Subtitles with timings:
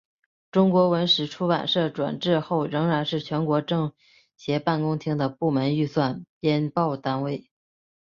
[0.51, 3.93] 中国文史出版社转制后仍然是全国政
[4.35, 7.51] 协办公厅的部门预算编报单位。